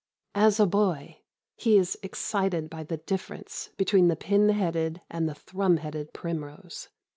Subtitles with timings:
[0.33, 1.19] As a boy,
[1.57, 6.89] he is excited by the difference between the pin headed and the thrum headed primrose.